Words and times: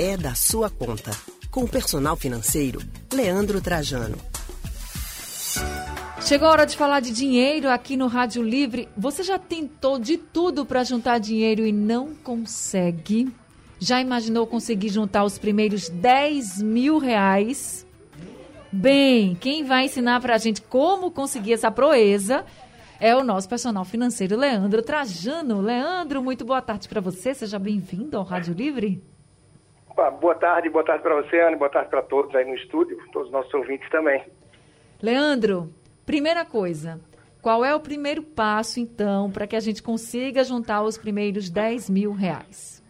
é 0.00 0.16
da 0.16 0.34
sua 0.34 0.70
conta. 0.70 1.10
Com 1.50 1.64
o 1.64 1.68
personal 1.68 2.16
financeiro, 2.16 2.80
Leandro 3.12 3.60
Trajano. 3.60 4.16
Chegou 6.22 6.48
a 6.48 6.52
hora 6.52 6.64
de 6.64 6.74
falar 6.74 7.00
de 7.00 7.10
dinheiro 7.10 7.68
aqui 7.68 7.98
no 7.98 8.06
Rádio 8.06 8.42
Livre. 8.42 8.88
Você 8.96 9.22
já 9.22 9.38
tentou 9.38 9.98
de 9.98 10.16
tudo 10.16 10.64
para 10.64 10.84
juntar 10.84 11.18
dinheiro 11.18 11.66
e 11.66 11.72
não 11.72 12.14
consegue? 12.14 13.30
Já 13.78 14.00
imaginou 14.00 14.46
conseguir 14.46 14.88
juntar 14.88 15.22
os 15.22 15.36
primeiros 15.36 15.90
10 15.90 16.62
mil 16.62 16.96
reais? 16.96 17.86
Bem, 18.72 19.34
quem 19.34 19.64
vai 19.64 19.84
ensinar 19.84 20.18
para 20.22 20.34
a 20.34 20.38
gente 20.38 20.62
como 20.62 21.10
conseguir 21.10 21.52
essa 21.52 21.70
proeza 21.70 22.46
é 22.98 23.14
o 23.14 23.22
nosso 23.22 23.50
personal 23.50 23.84
financeiro, 23.84 24.38
Leandro 24.38 24.82
Trajano. 24.82 25.60
Leandro, 25.60 26.22
muito 26.22 26.42
boa 26.42 26.62
tarde 26.62 26.88
para 26.88 27.02
você. 27.02 27.34
Seja 27.34 27.58
bem-vindo 27.58 28.16
ao 28.16 28.24
Rádio 28.24 28.54
Livre. 28.54 29.02
Boa 30.08 30.34
tarde, 30.34 30.70
boa 30.70 30.82
tarde 30.82 31.02
para 31.02 31.14
você, 31.14 31.38
Ana, 31.40 31.58
boa 31.58 31.68
tarde 31.68 31.90
para 31.90 32.00
todos 32.00 32.34
aí 32.34 32.46
no 32.46 32.54
estúdio, 32.54 32.96
todos 33.12 33.28
os 33.28 33.32
nossos 33.32 33.52
ouvintes 33.52 33.86
também. 33.90 34.24
Leandro, 35.02 35.68
primeira 36.06 36.42
coisa, 36.42 36.98
qual 37.42 37.62
é 37.62 37.74
o 37.74 37.80
primeiro 37.80 38.22
passo, 38.22 38.80
então, 38.80 39.30
para 39.30 39.46
que 39.46 39.54
a 39.54 39.60
gente 39.60 39.82
consiga 39.82 40.42
juntar 40.42 40.82
os 40.82 40.96
primeiros 40.96 41.50
10 41.50 41.90
mil 41.90 42.12
reais? 42.12 42.82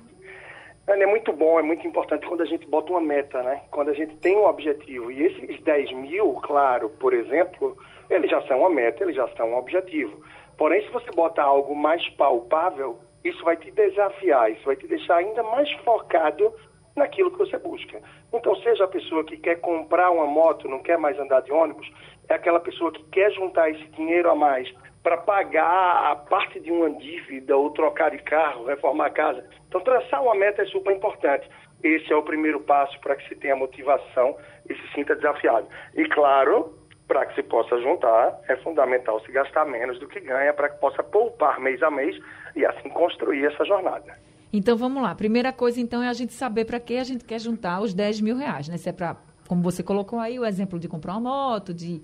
Ana, 0.87 1.03
é 1.03 1.07
muito 1.07 1.33
bom, 1.33 1.59
é 1.59 1.63
muito 1.63 1.85
importante 1.85 2.25
quando 2.27 2.43
a 2.43 2.47
gente 2.47 2.65
bota 2.69 2.93
uma 2.93 3.01
meta, 3.01 3.43
né? 3.43 3.63
Quando 3.73 3.89
a 3.91 3.95
gente 3.95 4.17
tem 4.19 4.37
um 4.37 4.45
objetivo. 4.45 5.11
E 5.11 5.23
esses 5.23 5.61
10 5.63 5.93
mil, 5.93 6.35
claro, 6.35 6.91
por 6.91 7.13
exemplo, 7.13 7.77
eles 8.09 8.31
já 8.31 8.41
são 8.43 8.61
uma 8.61 8.71
meta, 8.71 9.03
eles 9.03 9.17
já 9.17 9.27
são 9.37 9.51
um 9.51 9.57
objetivo. 9.57 10.21
Porém, 10.57 10.81
se 10.85 10.93
você 10.93 11.11
botar 11.11 11.45
algo 11.45 11.75
mais 11.75 12.09
palpável, 12.11 12.99
isso 13.25 13.45
vai 13.45 13.57
te 13.57 13.71
desafiar, 13.73 14.53
isso 14.53 14.65
vai 14.65 14.77
te 14.77 14.87
deixar 14.87 15.17
ainda 15.17 15.43
mais 15.43 15.71
focado 15.85 16.53
naquilo 17.01 17.31
que 17.31 17.39
você 17.39 17.59
busca. 17.59 18.01
Então, 18.33 18.55
seja 18.57 18.85
a 18.85 18.89
pessoa 18.89 19.25
que 19.25 19.37
quer 19.37 19.57
comprar 19.61 20.11
uma 20.11 20.27
moto, 20.27 20.69
não 20.69 20.79
quer 20.79 20.99
mais 20.99 21.19
andar 21.19 21.41
de 21.41 21.51
ônibus, 21.51 21.91
é 22.29 22.35
aquela 22.35 22.61
pessoa 22.61 22.93
que 22.93 23.03
quer 23.05 23.33
juntar 23.33 23.71
esse 23.71 23.85
dinheiro 23.89 24.31
a 24.31 24.35
mais 24.35 24.73
para 25.03 25.17
pagar 25.17 26.11
a 26.13 26.15
parte 26.15 26.61
de 26.61 26.71
uma 26.71 26.91
dívida 26.91 27.57
ou 27.57 27.71
trocar 27.71 28.11
de 28.11 28.19
carro, 28.19 28.67
reformar 28.67 29.07
a 29.07 29.11
casa. 29.11 29.45
Então, 29.67 29.81
traçar 29.81 30.23
uma 30.23 30.35
meta 30.35 30.63
é 30.63 30.67
super 30.67 30.95
importante. 30.95 31.49
Esse 31.83 32.13
é 32.13 32.17
o 32.17 32.23
primeiro 32.23 32.61
passo 32.61 33.01
para 33.01 33.17
que 33.17 33.27
se 33.29 33.35
tenha 33.37 33.57
motivação 33.57 34.37
e 34.69 34.75
se 34.75 34.93
sinta 34.95 35.17
desafiado. 35.17 35.67
E, 35.97 36.05
claro, 36.05 36.75
para 37.09 37.25
que 37.27 37.35
se 37.35 37.43
possa 37.43 37.81
juntar, 37.81 38.39
é 38.47 38.57
fundamental 38.57 39.19
se 39.21 39.33
gastar 39.33 39.65
menos 39.65 39.99
do 39.99 40.07
que 40.07 40.21
ganha 40.21 40.53
para 40.53 40.69
que 40.69 40.79
possa 40.79 41.03
poupar 41.03 41.59
mês 41.59 41.83
a 41.83 41.91
mês 41.91 42.17
e 42.55 42.65
assim 42.67 42.91
construir 42.91 43.47
essa 43.47 43.65
jornada. 43.65 44.15
Então 44.53 44.77
vamos 44.77 45.03
lá. 45.03 45.15
Primeira 45.15 45.53
coisa, 45.53 45.81
então, 45.81 46.03
é 46.03 46.09
a 46.09 46.13
gente 46.13 46.33
saber 46.33 46.65
para 46.65 46.81
que 46.81 46.97
a 46.97 47.05
gente 47.05 47.25
quer 47.25 47.41
juntar 47.41 47.81
os 47.81 47.95
10 47.95 48.21
mil 48.21 48.37
reais, 48.37 48.69
né? 48.69 48.77
Se 48.77 48.89
é 48.89 48.93
para, 48.93 49.17
como 49.47 49.63
você 49.63 49.83
colocou 49.83 50.19
aí, 50.19 50.39
o 50.39 50.45
exemplo 50.45 50.79
de 50.79 50.89
comprar 50.89 51.13
uma 51.17 51.21
moto, 51.21 51.73
de. 51.73 52.03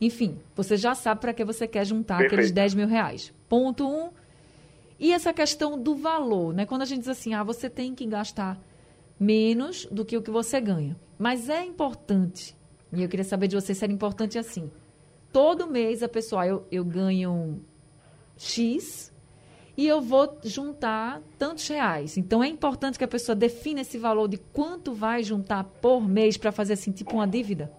Enfim, 0.00 0.38
você 0.54 0.76
já 0.76 0.94
sabe 0.94 1.20
para 1.20 1.34
que 1.34 1.44
você 1.44 1.66
quer 1.66 1.84
juntar 1.84 2.18
Perfeito. 2.18 2.34
aqueles 2.34 2.52
10 2.52 2.74
mil 2.74 2.86
reais. 2.86 3.32
Ponto 3.48 3.88
um. 3.88 4.10
E 5.00 5.12
essa 5.12 5.32
questão 5.32 5.80
do 5.80 5.94
valor, 5.94 6.54
né? 6.54 6.66
Quando 6.66 6.82
a 6.82 6.84
gente 6.84 7.00
diz 7.00 7.08
assim, 7.08 7.34
ah, 7.34 7.42
você 7.42 7.68
tem 7.68 7.94
que 7.94 8.06
gastar 8.06 8.58
menos 9.18 9.86
do 9.90 10.04
que 10.04 10.16
o 10.16 10.22
que 10.22 10.30
você 10.30 10.60
ganha. 10.60 10.96
Mas 11.18 11.48
é 11.48 11.64
importante 11.64 12.56
e 12.92 13.02
eu 13.02 13.08
queria 13.08 13.24
saber 13.24 13.48
de 13.48 13.56
você 13.56 13.74
se 13.74 13.84
era 13.84 13.92
importante 13.92 14.38
assim. 14.38 14.70
Todo 15.32 15.66
mês 15.66 16.02
a 16.02 16.08
pessoa, 16.08 16.46
eu, 16.46 16.66
eu 16.70 16.84
ganho 16.84 17.60
X 18.36 19.12
e 19.78 19.86
eu 19.86 20.00
vou 20.00 20.36
juntar 20.42 21.20
tantos 21.38 21.68
reais. 21.68 22.16
Então 22.16 22.42
é 22.42 22.48
importante 22.48 22.98
que 22.98 23.04
a 23.04 23.08
pessoa 23.08 23.36
defina 23.36 23.82
esse 23.82 23.96
valor 23.96 24.26
de 24.26 24.36
quanto 24.36 24.92
vai 24.92 25.22
juntar 25.22 25.62
por 25.80 26.00
mês 26.00 26.36
para 26.36 26.50
fazer 26.50 26.72
assim, 26.72 26.90
tipo 26.90 27.14
uma 27.14 27.28
dívida. 27.28 27.70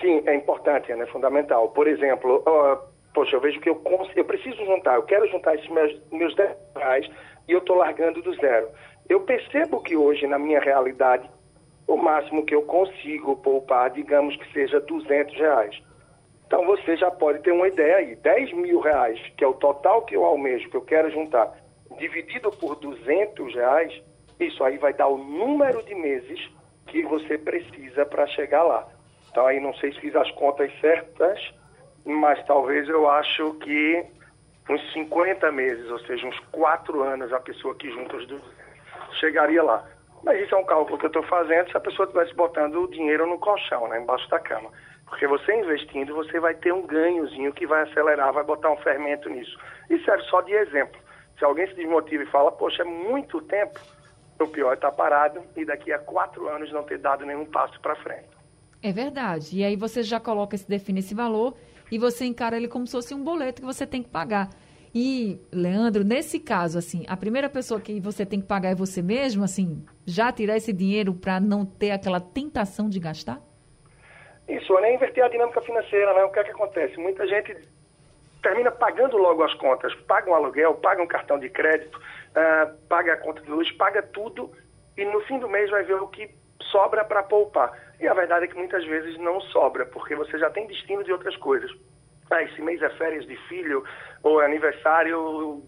Sim, 0.00 0.24
é 0.26 0.34
importante, 0.34 0.90
é 0.90 1.06
fundamental. 1.06 1.68
Por 1.68 1.86
exemplo, 1.86 2.38
uh, 2.40 2.78
poxa, 3.14 3.36
eu 3.36 3.40
vejo 3.40 3.60
que 3.60 3.70
eu, 3.70 3.80
eu 4.16 4.24
preciso 4.24 4.56
juntar, 4.64 4.96
eu 4.96 5.04
quero 5.04 5.28
juntar 5.28 5.54
esses 5.54 5.68
meus, 5.70 5.96
meus 6.10 6.34
10 6.34 6.56
reais 6.76 7.08
e 7.46 7.52
eu 7.52 7.60
estou 7.60 7.76
largando 7.76 8.20
do 8.20 8.34
zero. 8.34 8.68
Eu 9.08 9.20
percebo 9.20 9.80
que 9.80 9.96
hoje, 9.96 10.26
na 10.26 10.38
minha 10.38 10.58
realidade, 10.58 11.30
o 11.86 11.96
máximo 11.96 12.44
que 12.44 12.54
eu 12.56 12.62
consigo 12.62 13.36
poupar, 13.36 13.90
digamos 13.90 14.34
que 14.34 14.52
seja 14.52 14.80
200 14.80 15.34
reais. 15.36 15.80
Então 16.48 16.64
você 16.64 16.96
já 16.96 17.10
pode 17.10 17.40
ter 17.40 17.52
uma 17.52 17.68
ideia 17.68 17.96
aí, 17.96 18.16
10 18.16 18.54
mil 18.54 18.80
reais, 18.80 19.20
que 19.36 19.44
é 19.44 19.46
o 19.46 19.52
total 19.52 20.00
que 20.06 20.16
eu 20.16 20.24
almejo, 20.24 20.70
que 20.70 20.76
eu 20.78 20.80
quero 20.80 21.10
juntar, 21.10 21.54
dividido 21.98 22.50
por 22.50 22.74
200 22.76 23.54
reais, 23.54 23.92
isso 24.40 24.64
aí 24.64 24.78
vai 24.78 24.94
dar 24.94 25.08
o 25.08 25.18
número 25.18 25.82
de 25.82 25.94
meses 25.94 26.40
que 26.86 27.02
você 27.02 27.36
precisa 27.36 28.06
para 28.06 28.26
chegar 28.28 28.62
lá. 28.62 28.88
Então 29.30 29.46
aí 29.46 29.60
não 29.60 29.74
sei 29.74 29.92
se 29.92 30.00
fiz 30.00 30.16
as 30.16 30.30
contas 30.30 30.72
certas, 30.80 31.38
mas 32.02 32.42
talvez 32.46 32.88
eu 32.88 33.06
acho 33.10 33.52
que 33.56 34.06
uns 34.70 34.92
50 34.94 35.52
meses, 35.52 35.90
ou 35.90 35.98
seja, 36.00 36.26
uns 36.26 36.38
4 36.50 37.02
anos, 37.02 37.30
a 37.30 37.40
pessoa 37.40 37.74
que 37.74 37.90
junta 37.90 38.16
os 38.16 38.26
200 38.26 39.18
chegaria 39.20 39.62
lá. 39.62 39.86
Mas 40.24 40.40
isso 40.40 40.54
é 40.54 40.58
um 40.58 40.64
cálculo 40.64 40.96
que 40.96 41.04
eu 41.04 41.08
estou 41.08 41.22
fazendo 41.24 41.70
se 41.70 41.76
a 41.76 41.80
pessoa 41.80 42.06
estivesse 42.06 42.34
botando 42.34 42.76
o 42.76 42.90
dinheiro 42.90 43.26
no 43.26 43.38
colchão, 43.38 43.86
né, 43.88 44.00
embaixo 44.00 44.28
da 44.30 44.40
cama. 44.40 44.70
Porque 45.08 45.26
você 45.26 45.54
investindo, 45.54 46.14
você 46.14 46.38
vai 46.38 46.54
ter 46.54 46.72
um 46.72 46.86
ganhozinho 46.86 47.52
que 47.52 47.66
vai 47.66 47.82
acelerar, 47.82 48.32
vai 48.32 48.44
botar 48.44 48.70
um 48.70 48.76
fermento 48.78 49.28
nisso. 49.28 49.58
E 49.88 49.98
serve 50.04 50.22
só 50.24 50.40
de 50.42 50.52
exemplo. 50.52 51.00
Se 51.38 51.44
alguém 51.44 51.66
se 51.68 51.74
desmotiva 51.74 52.22
e 52.22 52.26
fala, 52.26 52.52
poxa, 52.52 52.82
é 52.82 52.84
muito 52.84 53.40
tempo, 53.42 53.78
o 54.38 54.46
pior 54.46 54.72
é 54.72 54.74
estar 54.74 54.90
tá 54.90 54.96
parado 54.96 55.42
e 55.56 55.64
daqui 55.64 55.92
a 55.92 55.98
quatro 55.98 56.48
anos 56.48 56.72
não 56.72 56.82
ter 56.82 56.98
dado 56.98 57.24
nenhum 57.24 57.46
passo 57.46 57.80
para 57.80 57.96
frente. 57.96 58.28
É 58.82 58.92
verdade. 58.92 59.58
E 59.58 59.64
aí 59.64 59.76
você 59.76 60.02
já 60.02 60.20
coloca, 60.20 60.56
se 60.56 60.68
define 60.68 61.00
esse 61.00 61.14
valor 61.14 61.56
e 61.90 61.98
você 61.98 62.24
encara 62.24 62.56
ele 62.56 62.68
como 62.68 62.86
se 62.86 62.92
fosse 62.92 63.14
um 63.14 63.22
boleto 63.22 63.62
que 63.62 63.66
você 63.66 63.86
tem 63.86 64.02
que 64.02 64.08
pagar. 64.08 64.50
E, 64.94 65.40
Leandro, 65.52 66.04
nesse 66.04 66.38
caso, 66.38 66.78
assim, 66.78 67.04
a 67.08 67.16
primeira 67.16 67.48
pessoa 67.48 67.80
que 67.80 68.00
você 68.00 68.24
tem 68.24 68.40
que 68.40 68.46
pagar 68.46 68.70
é 68.70 68.74
você 68.74 69.02
mesmo, 69.02 69.44
assim, 69.44 69.84
já 70.06 70.32
tirar 70.32 70.56
esse 70.56 70.72
dinheiro 70.72 71.14
para 71.14 71.38
não 71.38 71.64
ter 71.64 71.90
aquela 71.90 72.20
tentação 72.20 72.88
de 72.88 72.98
gastar? 72.98 73.47
Isso, 74.48 74.76
é 74.78 74.94
inverter 74.94 75.24
a 75.24 75.28
dinâmica 75.28 75.60
financeira, 75.60 76.14
né? 76.14 76.24
O 76.24 76.30
que 76.30 76.38
é 76.38 76.44
que 76.44 76.50
acontece? 76.50 76.96
Muita 76.98 77.26
gente 77.26 77.56
termina 78.42 78.70
pagando 78.70 79.16
logo 79.18 79.42
as 79.42 79.52
contas, 79.54 79.94
paga 80.06 80.30
um 80.30 80.34
aluguel, 80.34 80.74
paga 80.74 81.02
um 81.02 81.06
cartão 81.06 81.38
de 81.38 81.48
crédito, 81.50 81.98
uh, 81.98 82.76
paga 82.88 83.14
a 83.14 83.16
conta 83.16 83.42
de 83.42 83.50
luz, 83.50 83.70
paga 83.72 84.02
tudo 84.02 84.50
e 84.96 85.04
no 85.04 85.20
fim 85.22 85.38
do 85.38 85.48
mês 85.48 85.70
vai 85.70 85.82
ver 85.82 86.00
o 86.00 86.08
que 86.08 86.30
sobra 86.62 87.04
para 87.04 87.22
poupar. 87.22 87.72
E 88.00 88.06
a 88.06 88.14
verdade 88.14 88.44
é 88.44 88.48
que 88.48 88.56
muitas 88.56 88.84
vezes 88.86 89.18
não 89.18 89.40
sobra, 89.40 89.84
porque 89.86 90.14
você 90.14 90.38
já 90.38 90.48
tem 90.50 90.66
destino 90.66 91.04
de 91.04 91.12
outras 91.12 91.36
coisas 91.36 91.70
ah, 92.30 92.42
esse 92.42 92.60
mês 92.60 92.80
é 92.82 92.90
férias 92.90 93.26
de 93.26 93.36
filho, 93.48 93.84
ou 94.22 94.42
é 94.42 94.46
aniversário 94.46 95.62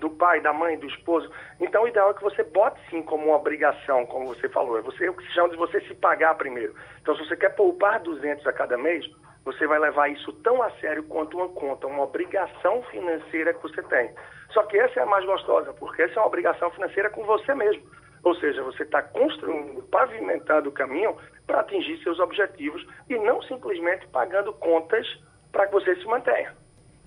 do 0.00 0.10
pai, 0.10 0.40
da 0.40 0.52
mãe, 0.52 0.78
do 0.78 0.86
esposo. 0.86 1.30
Então, 1.60 1.84
o 1.84 1.88
ideal 1.88 2.10
é 2.10 2.14
que 2.14 2.22
você 2.22 2.42
bote 2.42 2.80
sim 2.90 3.02
como 3.02 3.26
uma 3.26 3.36
obrigação, 3.36 4.06
como 4.06 4.26
você 4.26 4.48
falou. 4.48 4.78
É 4.78 4.82
você, 4.82 5.08
o 5.08 5.14
que 5.14 5.24
se 5.24 5.32
chama 5.32 5.50
de 5.50 5.56
você 5.56 5.80
se 5.82 5.94
pagar 5.94 6.34
primeiro. 6.36 6.74
Então, 7.00 7.16
se 7.16 7.26
você 7.26 7.36
quer 7.36 7.54
poupar 7.54 8.00
200 8.00 8.46
a 8.46 8.52
cada 8.52 8.76
mês, 8.76 9.08
você 9.44 9.66
vai 9.66 9.78
levar 9.78 10.08
isso 10.08 10.32
tão 10.44 10.62
a 10.62 10.70
sério 10.72 11.02
quanto 11.04 11.38
uma 11.38 11.48
conta, 11.48 11.86
uma 11.86 12.02
obrigação 12.02 12.82
financeira 12.90 13.54
que 13.54 13.62
você 13.62 13.82
tem. 13.84 14.10
Só 14.50 14.62
que 14.64 14.78
essa 14.78 15.00
é 15.00 15.02
a 15.02 15.06
mais 15.06 15.24
gostosa, 15.24 15.72
porque 15.74 16.02
essa 16.02 16.14
é 16.14 16.18
uma 16.18 16.26
obrigação 16.26 16.70
financeira 16.70 17.10
com 17.10 17.24
você 17.24 17.54
mesmo. 17.54 17.82
Ou 18.24 18.34
seja, 18.34 18.62
você 18.62 18.82
está 18.82 19.02
construindo, 19.02 19.82
pavimentando 19.84 20.68
o 20.68 20.72
caminho 20.72 21.16
para 21.46 21.60
atingir 21.60 22.02
seus 22.02 22.18
objetivos 22.18 22.84
e 23.08 23.16
não 23.18 23.40
simplesmente 23.42 24.06
pagando 24.08 24.52
contas 24.52 25.06
para 25.52 25.66
que 25.66 25.72
você 25.72 25.94
se 25.96 26.04
mantenha. 26.04 26.52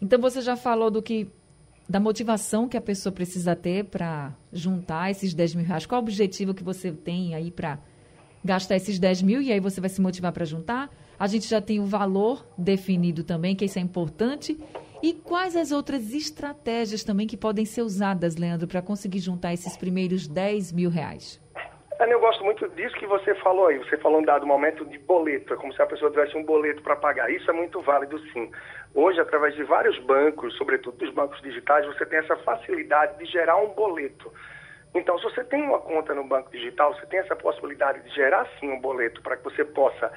Então 0.01 0.19
você 0.19 0.41
já 0.41 0.55
falou 0.55 0.89
do 0.89 1.01
que 1.01 1.31
da 1.91 1.99
motivação 1.99 2.69
que 2.69 2.77
a 2.77 2.81
pessoa 2.81 3.11
precisa 3.11 3.53
ter 3.53 3.83
para 3.83 4.33
juntar 4.53 5.11
esses 5.11 5.33
10 5.33 5.55
mil 5.55 5.65
reais. 5.65 5.85
Qual 5.85 5.99
o 5.99 6.03
objetivo 6.03 6.53
que 6.53 6.63
você 6.63 6.89
tem 6.89 7.35
aí 7.35 7.51
para 7.51 7.79
gastar 8.45 8.77
esses 8.77 8.97
10 8.97 9.21
mil 9.23 9.41
e 9.41 9.51
aí 9.51 9.59
você 9.59 9.81
vai 9.81 9.89
se 9.89 9.99
motivar 9.99 10.31
para 10.31 10.45
juntar? 10.45 10.89
A 11.19 11.27
gente 11.27 11.49
já 11.49 11.59
tem 11.59 11.81
o 11.81 11.85
valor 11.85 12.47
definido 12.57 13.25
também, 13.25 13.57
que 13.57 13.65
isso 13.65 13.77
é 13.77 13.81
importante. 13.81 14.57
E 15.03 15.13
quais 15.13 15.57
as 15.57 15.73
outras 15.73 16.13
estratégias 16.13 17.03
também 17.03 17.27
que 17.27 17.35
podem 17.35 17.65
ser 17.65 17.81
usadas, 17.81 18.37
Leandro, 18.37 18.69
para 18.69 18.81
conseguir 18.81 19.19
juntar 19.19 19.53
esses 19.53 19.75
primeiros 19.75 20.29
10 20.29 20.71
mil 20.71 20.89
reais? 20.89 21.41
eu 22.09 22.19
gosto 22.19 22.43
muito 22.43 22.67
disso 22.69 22.95
que 22.95 23.05
você 23.05 23.33
falou 23.35 23.67
aí. 23.67 23.77
Você 23.77 23.97
falou 23.97 24.21
em 24.21 24.25
dado 24.25 24.45
momento 24.45 24.85
de 24.85 24.97
boleto. 24.99 25.53
É 25.53 25.57
como 25.57 25.73
se 25.73 25.81
a 25.81 25.85
pessoa 25.85 26.11
tivesse 26.11 26.35
um 26.37 26.43
boleto 26.43 26.81
para 26.81 26.95
pagar. 26.95 27.31
Isso 27.31 27.49
é 27.49 27.53
muito 27.53 27.81
válido, 27.81 28.19
sim. 28.31 28.49
Hoje, 28.93 29.19
através 29.21 29.55
de 29.55 29.63
vários 29.63 29.97
bancos, 29.99 30.55
sobretudo 30.57 30.97
dos 30.97 31.13
bancos 31.13 31.41
digitais, 31.41 31.85
você 31.85 32.05
tem 32.05 32.19
essa 32.19 32.35
facilidade 32.37 33.17
de 33.17 33.25
gerar 33.25 33.57
um 33.57 33.69
boleto. 33.69 34.31
Então, 34.93 35.17
se 35.17 35.23
você 35.23 35.43
tem 35.45 35.63
uma 35.63 35.79
conta 35.79 36.13
no 36.13 36.25
banco 36.25 36.51
digital, 36.51 36.93
você 36.93 37.05
tem 37.05 37.19
essa 37.19 37.35
possibilidade 37.35 38.01
de 38.01 38.13
gerar, 38.13 38.45
sim, 38.59 38.69
um 38.69 38.81
boleto 38.81 39.21
para 39.21 39.37
que 39.37 39.43
você 39.45 39.63
possa, 39.63 40.11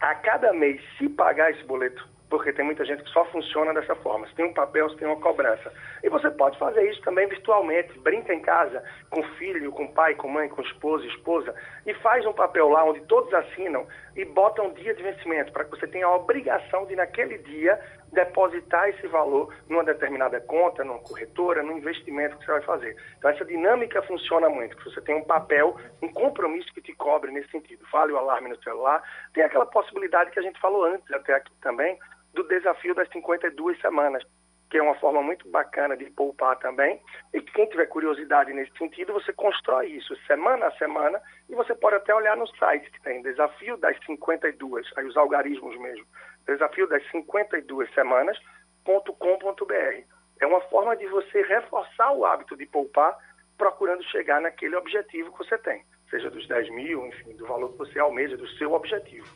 a 0.00 0.14
cada 0.16 0.52
mês, 0.52 0.80
se 0.98 1.08
pagar 1.08 1.52
esse 1.52 1.62
boleto, 1.64 2.04
porque 2.28 2.52
tem 2.52 2.64
muita 2.64 2.84
gente 2.84 3.04
que 3.04 3.10
só 3.10 3.24
funciona 3.26 3.72
dessa 3.72 3.94
forma. 3.96 4.26
Você 4.26 4.34
tem 4.34 4.46
um 4.46 4.52
papel, 4.52 4.88
você 4.88 4.96
tem 4.96 5.06
uma 5.06 5.20
cobrança. 5.20 5.72
E 6.02 6.08
você 6.08 6.28
pode 6.30 6.58
fazer 6.58 6.90
isso 6.90 7.00
também 7.02 7.28
virtualmente. 7.28 7.96
Brinca 8.00 8.34
em 8.34 8.40
casa 8.40 8.82
com 9.16 9.22
filho, 9.38 9.72
com 9.72 9.86
pai, 9.86 10.14
com 10.14 10.28
mãe, 10.28 10.46
com 10.46 10.60
esposo, 10.60 11.06
esposa, 11.06 11.54
e 11.86 11.94
faz 11.94 12.26
um 12.26 12.34
papel 12.34 12.68
lá 12.68 12.84
onde 12.84 13.00
todos 13.06 13.32
assinam 13.32 13.86
e 14.14 14.26
bota 14.26 14.60
um 14.60 14.74
dia 14.74 14.92
de 14.92 15.02
vencimento, 15.02 15.52
para 15.52 15.64
que 15.64 15.70
você 15.70 15.86
tenha 15.86 16.04
a 16.04 16.14
obrigação 16.14 16.84
de, 16.84 16.94
naquele 16.94 17.38
dia, 17.38 17.80
depositar 18.12 18.90
esse 18.90 19.06
valor 19.06 19.54
numa 19.70 19.82
determinada 19.82 20.38
conta, 20.42 20.84
numa 20.84 20.98
corretora, 20.98 21.62
num 21.62 21.78
investimento 21.78 22.36
que 22.36 22.44
você 22.44 22.52
vai 22.52 22.62
fazer. 22.62 22.96
Então, 23.16 23.30
essa 23.30 23.44
dinâmica 23.46 24.02
funciona 24.02 24.50
muito, 24.50 24.76
que 24.76 24.84
você 24.84 25.00
tem 25.00 25.14
um 25.14 25.24
papel, 25.24 25.74
um 26.02 26.12
compromisso 26.12 26.72
que 26.74 26.82
te 26.82 26.92
cobre 26.92 27.30
nesse 27.30 27.50
sentido. 27.50 27.86
Fale 27.86 28.12
o 28.12 28.18
alarme 28.18 28.50
no 28.50 28.62
celular. 28.62 29.02
Tem 29.32 29.44
aquela 29.44 29.64
possibilidade 29.64 30.30
que 30.30 30.38
a 30.38 30.42
gente 30.42 30.60
falou 30.60 30.84
antes, 30.84 31.10
até 31.10 31.34
aqui 31.34 31.54
também, 31.62 31.98
do 32.34 32.46
desafio 32.46 32.94
das 32.94 33.08
52 33.08 33.80
semanas, 33.80 34.22
que 34.70 34.78
é 34.78 34.82
uma 34.82 34.94
forma 34.96 35.22
muito 35.22 35.48
bacana 35.48 35.96
de 35.96 36.10
poupar 36.10 36.58
também. 36.58 37.00
E 37.32 37.40
quem 37.40 37.68
tiver 37.68 37.86
curiosidade 37.86 38.52
nesse 38.52 38.76
sentido, 38.76 39.12
você 39.12 39.32
constrói 39.32 39.88
isso 39.88 40.16
semana 40.26 40.66
a 40.66 40.72
semana 40.72 41.20
e 41.48 41.54
você 41.54 41.74
pode 41.74 41.96
até 41.96 42.14
olhar 42.14 42.36
no 42.36 42.46
site 42.56 42.90
que 42.90 43.02
tem 43.02 43.22
Desafio 43.22 43.76
das 43.76 43.96
52, 44.04 44.86
aí 44.96 45.06
os 45.06 45.16
algarismos 45.16 45.78
mesmo, 45.78 46.04
Desafio 46.46 46.88
das 46.88 47.08
52 47.10 47.92
semanas.com.br. 47.94 50.16
É 50.40 50.46
uma 50.46 50.60
forma 50.62 50.96
de 50.96 51.06
você 51.06 51.42
reforçar 51.42 52.12
o 52.12 52.24
hábito 52.24 52.56
de 52.56 52.66
poupar, 52.66 53.16
procurando 53.56 54.02
chegar 54.04 54.40
naquele 54.40 54.76
objetivo 54.76 55.32
que 55.32 55.38
você 55.38 55.56
tem, 55.58 55.82
seja 56.10 56.28
dos 56.28 56.46
10 56.46 56.70
mil, 56.70 57.06
enfim, 57.06 57.34
do 57.36 57.46
valor 57.46 57.72
que 57.72 57.78
você 57.78 57.98
almeja, 57.98 58.36
do 58.36 58.46
seu 58.48 58.72
objetivo. 58.72 59.26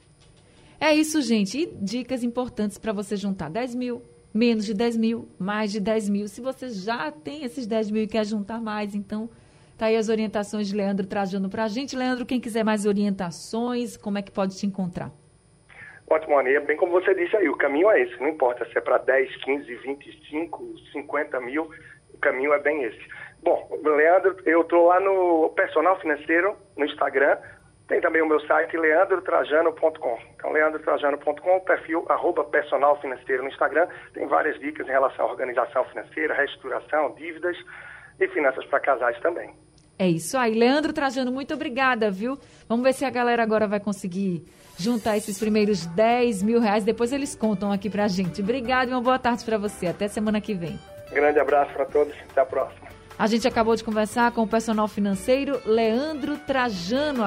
É 0.79 0.95
isso, 0.95 1.23
gente. 1.23 1.59
E 1.59 1.67
dicas 1.67 2.23
importantes 2.23 2.79
para 2.79 2.93
você 2.93 3.17
juntar 3.17 3.51
10 3.51 3.75
mil, 3.75 4.03
menos 4.33 4.65
de 4.65 4.75
10 4.75 4.97
mil, 4.97 5.29
mais 5.39 5.73
de 5.73 5.81
10 5.81 6.09
mil. 6.09 6.29
Se 6.29 6.41
você 6.41 6.69
já 6.71 7.11
tem 7.11 7.45
esses 7.45 7.67
10 7.67 7.91
mil 7.91 8.03
e 8.03 8.07
quer 8.07 8.25
juntar 8.25 8.61
mais, 8.61 8.95
então 8.95 9.29
tá 9.77 9.87
aí 9.87 9.97
as 9.97 10.09
orientações 10.09 10.69
de 10.69 10.77
Leandro 10.77 11.07
Trajano 11.07 11.49
para 11.49 11.65
a 11.65 11.69
gente. 11.69 11.97
Leandro, 11.97 12.27
quem 12.27 12.41
quiser 12.41 12.65
mais 12.65 12.87
orientações, 12.87 13.97
como 13.97 14.19
é 14.19 14.23
que 14.23 14.31
pode 14.31 14.57
te 14.57 14.67
encontrar? 14.67 15.11
Ótimo, 16.09 16.39
Aninha. 16.39 16.61
Bem 16.61 16.77
como 16.77 16.93
você 16.93 17.15
disse 17.15 17.37
aí, 17.37 17.49
o 17.49 17.57
caminho 17.57 17.89
é 17.91 18.03
esse. 18.03 18.21
Não 18.21 18.29
importa 18.29 18.65
se 18.65 18.77
é 18.77 18.81
para 18.81 18.99
10, 18.99 19.37
15, 19.37 19.75
25, 19.77 20.75
50 20.93 21.41
mil, 21.41 21.71
o 22.13 22.19
caminho 22.19 22.53
é 22.53 22.59
bem 22.59 22.83
esse. 22.83 23.01
Bom, 23.43 23.71
Leandro, 23.83 24.37
eu 24.45 24.63
estou 24.63 24.89
lá 24.89 25.01
no 25.01 25.51
Personal 25.51 25.99
Financeiro, 26.01 26.57
no 26.77 26.85
Instagram, 26.85 27.39
tem 27.91 28.01
também 28.01 28.23
o 28.23 28.27
meu 28.27 28.39
site, 28.47 28.77
leandrotrajano.com. 28.77 30.19
Então, 30.37 30.53
leandrotrajano.com, 30.53 31.61
perfil 31.61 32.07
arroba 32.09 32.45
personal 32.45 32.99
financeiro 33.01 33.43
no 33.43 33.49
Instagram. 33.49 33.89
Tem 34.15 34.29
várias 34.29 34.59
dicas 34.61 34.87
em 34.87 34.93
relação 34.93 35.27
à 35.27 35.29
organização 35.29 35.85
financeira, 35.87 36.33
reestruturação, 36.33 37.13
dívidas 37.17 37.57
e 38.21 38.29
finanças 38.29 38.65
para 38.67 38.79
casais 38.79 39.19
também. 39.19 39.51
É 39.99 40.07
isso 40.07 40.39
aí. 40.39 40.55
Leandro 40.55 40.93
Trajano, 40.93 41.33
muito 41.33 41.53
obrigada, 41.53 42.13
viu? 42.13 42.39
Vamos 42.69 42.85
ver 42.85 42.93
se 42.95 43.05
a 43.05 43.11
galera 43.11 43.43
agora 43.43 43.67
vai 43.67 43.81
conseguir 43.81 44.45
juntar 44.79 45.17
esses 45.17 45.37
primeiros 45.37 45.85
10 45.87 46.45
mil 46.45 46.61
reais. 46.61 46.85
Depois 46.85 47.13
eles 47.13 47.35
contam 47.35 47.73
aqui 47.73 47.91
pra 47.91 48.07
gente. 48.07 48.41
Obrigada 48.41 48.93
e 48.93 48.95
uma 48.95 49.03
boa 49.03 49.19
tarde 49.19 49.45
para 49.45 49.59
você. 49.59 49.89
Até 49.89 50.07
semana 50.07 50.41
que 50.41 50.55
vem. 50.55 50.79
Grande 51.11 51.41
abraço 51.41 51.73
para 51.73 51.87
todos. 51.87 52.15
Até 52.31 52.41
a 52.41 52.47
próxima. 52.47 53.01
A 53.21 53.27
gente 53.27 53.47
acabou 53.47 53.77
de 53.77 53.85
conversar 53.85 54.33
com 54.33 54.45
o 54.45 54.49
personal 54.49 54.89
financeiro 54.89 55.61
Leandro 55.67 56.39
Trajano. 56.39 57.23